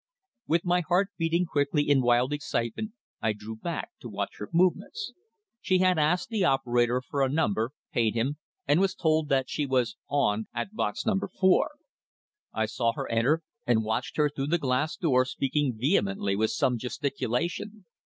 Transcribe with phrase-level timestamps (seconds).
[0.47, 5.13] With my heart beating quickly in wild excitement, I drew back to watch her movements.
[5.61, 8.37] She had asked the operator for a number, paid him,
[8.67, 11.19] and was told that she was "on" at box No.
[11.39, 11.73] 4.
[12.51, 16.79] I saw her enter, and watched her through the glass door speaking vehemently with some
[16.79, 17.85] gesticulation.